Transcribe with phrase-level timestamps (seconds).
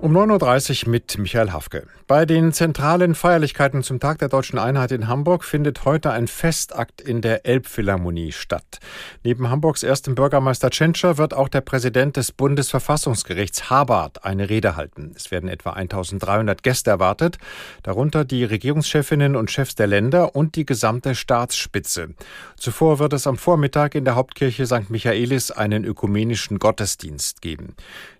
[0.00, 1.88] Um 9.30 Uhr mit Michael Hafke.
[2.06, 7.00] Bei den zentralen Feierlichkeiten zum Tag der deutschen Einheit in Hamburg findet heute ein Festakt
[7.00, 8.78] in der Elbphilharmonie statt.
[9.24, 15.12] Neben Hamburgs erstem Bürgermeister Tschentscher wird auch der Präsident des Bundesverfassungsgerichts Habart eine Rede halten.
[15.16, 17.38] Es werden etwa 1300 Gäste erwartet,
[17.82, 22.14] darunter die Regierungschefinnen und Chefs der Länder und die gesamte Staatsspitze.
[22.56, 24.90] Zuvor wird es am Vormittag in der Hauptkirche St.
[24.90, 27.74] Michaelis einen ökumenischen Gottesdienst geben.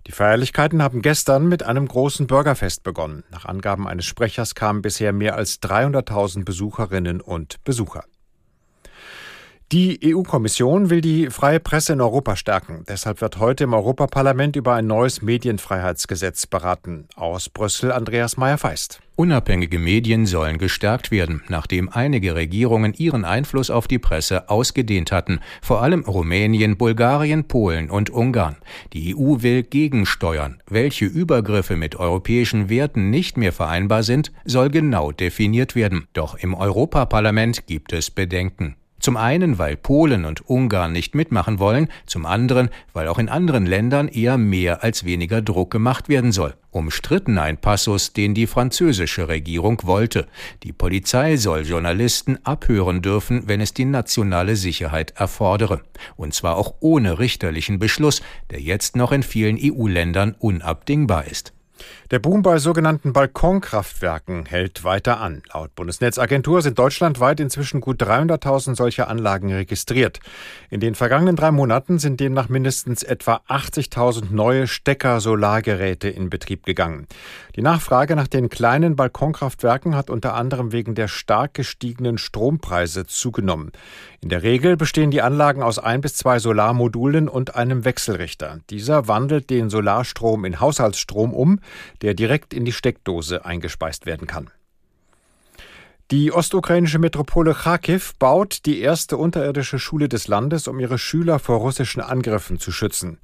[0.05, 3.23] Die Feierlichkeiten haben gestern mit einem großen Bürgerfest begonnen.
[3.29, 8.05] Nach Angaben eines Sprechers kamen bisher mehr als 300.000 Besucherinnen und Besucher.
[9.71, 12.85] Die EU-Kommission will die freie Presse in Europa stärken.
[12.89, 17.07] Deshalb wird heute im Europaparlament über ein neues Medienfreiheitsgesetz beraten.
[17.15, 18.99] Aus Brüssel Andreas Meyer-Feist.
[19.15, 25.39] Unabhängige Medien sollen gestärkt werden, nachdem einige Regierungen ihren Einfluss auf die Presse ausgedehnt hatten,
[25.61, 28.55] vor allem Rumänien, Bulgarien, Polen und Ungarn.
[28.93, 30.63] Die EU will gegensteuern.
[30.67, 36.07] Welche Übergriffe mit europäischen Werten nicht mehr vereinbar sind, soll genau definiert werden.
[36.13, 38.78] Doch im Europaparlament gibt es Bedenken.
[38.99, 43.65] Zum einen, weil Polen und Ungarn nicht mitmachen wollen, zum anderen, weil auch in anderen
[43.65, 46.55] Ländern eher mehr als weniger Druck gemacht werden soll.
[46.71, 50.27] Umstritten ein Passus, den die französische Regierung wollte.
[50.63, 55.81] Die Polizei soll Journalisten abhören dürfen, wenn es die nationale Sicherheit erfordere.
[56.15, 61.53] Und zwar auch ohne richterlichen Beschluss, der jetzt noch in vielen EU-Ländern unabdingbar ist.
[62.11, 65.43] Der Boom bei sogenannten Balkonkraftwerken hält weiter an.
[65.53, 70.19] Laut Bundesnetzagentur sind deutschlandweit inzwischen gut 300.000 solcher Anlagen registriert.
[70.69, 77.07] In den vergangenen drei Monaten sind demnach mindestens etwa 80.000 neue Stecker-Solargeräte in Betrieb gegangen.
[77.55, 83.71] Die Nachfrage nach den kleinen Balkonkraftwerken hat unter anderem wegen der stark gestiegenen Strompreise zugenommen.
[84.21, 88.59] In der Regel bestehen die Anlagen aus ein bis zwei Solarmodulen und einem Wechselrichter.
[88.69, 91.59] Dieser wandelt den Solarstrom in Haushaltsstrom um,
[92.01, 94.49] der direkt in die Steckdose eingespeist werden kann.
[96.11, 101.57] Die ostukrainische Metropole Kharkiv baut die erste unterirdische Schule des Landes, um ihre Schüler vor
[101.59, 103.19] russischen Angriffen zu schützen.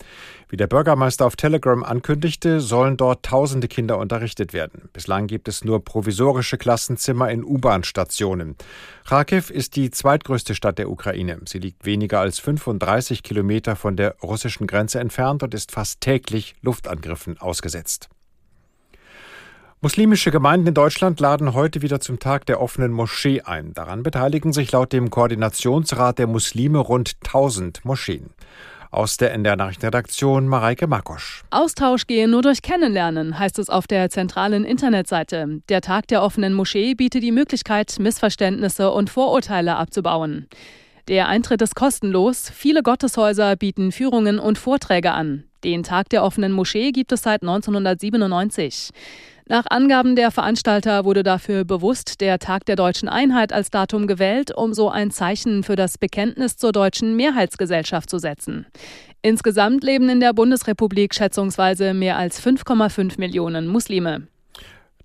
[0.49, 4.87] Wie der Bürgermeister auf Telegram ankündigte, sollen dort tausende Kinder unterrichtet werden.
[4.93, 8.55] Bislang gibt es nur provisorische Klassenzimmer in U-Bahn-Stationen.
[9.03, 11.39] Kharkiv ist die zweitgrößte Stadt der Ukraine.
[11.45, 16.53] Sie liegt weniger als 35 Kilometer von der russischen Grenze entfernt und ist fast täglich
[16.61, 18.09] Luftangriffen ausgesetzt.
[19.85, 23.75] Muslimische Gemeinden in Deutschland laden heute wieder zum Tag der offenen Moschee ein.
[23.75, 28.31] Daran beteiligen sich laut dem Koordinationsrat der Muslime rund 1000 Moscheen.
[28.89, 31.43] Aus der NDR Nachrichtenredaktion Mareike Makosch.
[31.51, 35.61] Austausch gehe nur durch Kennenlernen, heißt es auf der zentralen Internetseite.
[35.69, 40.47] Der Tag der offenen Moschee bietet die Möglichkeit, Missverständnisse und Vorurteile abzubauen.
[41.07, 42.49] Der Eintritt ist kostenlos.
[42.49, 45.43] Viele Gotteshäuser bieten Führungen und Vorträge an.
[45.63, 48.89] Den Tag der offenen Moschee gibt es seit 1997.
[49.47, 54.51] Nach Angaben der Veranstalter wurde dafür bewusst der Tag der deutschen Einheit als Datum gewählt,
[54.55, 58.65] um so ein Zeichen für das Bekenntnis zur deutschen Mehrheitsgesellschaft zu setzen.
[59.21, 64.27] Insgesamt leben in der Bundesrepublik schätzungsweise mehr als 5,5 Millionen Muslime.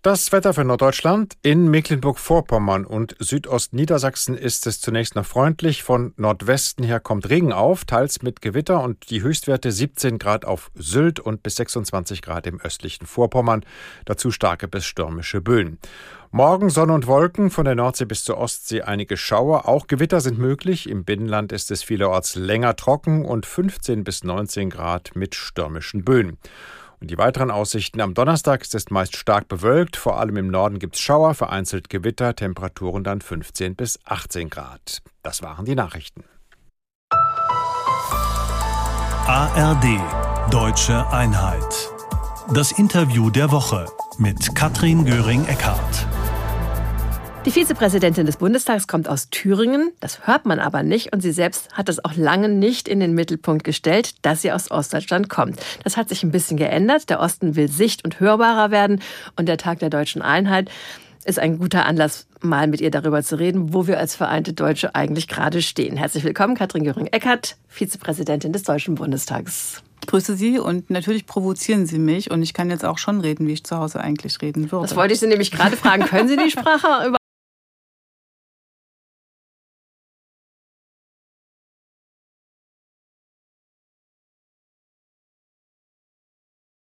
[0.03, 1.35] Das Wetter für Norddeutschland.
[1.43, 5.83] In Mecklenburg-Vorpommern und Südostniedersachsen ist es zunächst noch freundlich.
[5.83, 10.71] Von Nordwesten her kommt Regen auf, teils mit Gewitter und die Höchstwerte 17 Grad auf
[10.75, 13.63] Sylt und bis 26 Grad im östlichen Vorpommern.
[14.07, 15.79] Dazu starke bis stürmische Böen.
[16.31, 19.69] Morgen Sonne und Wolken, von der Nordsee bis zur Ostsee einige Schauer.
[19.69, 20.89] Auch Gewitter sind möglich.
[20.89, 26.39] Im Binnenland ist es vielerorts länger trocken und 15 bis 19 Grad mit stürmischen Böen.
[27.01, 29.97] Und die weiteren Aussichten am Donnerstag ist es meist stark bewölkt.
[29.97, 34.99] Vor allem im Norden gibt es Schauer, vereinzelt Gewitter, Temperaturen dann 15 bis 18 Grad.
[35.23, 36.25] Das waren die Nachrichten.
[39.27, 39.87] ARD
[40.51, 41.91] Deutsche Einheit.
[42.53, 43.87] Das Interview der Woche
[44.19, 46.10] mit Katrin Göring-Eckardt.
[47.47, 51.73] Die Vizepräsidentin des Bundestags kommt aus Thüringen, das hört man aber nicht und sie selbst
[51.73, 55.59] hat es auch lange nicht in den Mittelpunkt gestellt, dass sie aus Ostdeutschland kommt.
[55.83, 57.09] Das hat sich ein bisschen geändert.
[57.09, 59.01] Der Osten will sicht- und hörbarer werden
[59.37, 60.71] und der Tag der deutschen Einheit
[61.25, 64.95] ist ein guter Anlass, mal mit ihr darüber zu reden, wo wir als vereinte Deutsche
[64.95, 65.97] eigentlich gerade stehen.
[65.97, 69.83] Herzlich willkommen, Katrin Göring-Eckert, Vizepräsidentin des Deutschen Bundestags.
[70.03, 73.47] Ich grüße Sie und natürlich provozieren Sie mich und ich kann jetzt auch schon reden,
[73.47, 74.87] wie ich zu Hause eigentlich reden würde.
[74.87, 76.05] Das wollte ich Sie nämlich gerade fragen.
[76.05, 77.15] Können Sie die Sprache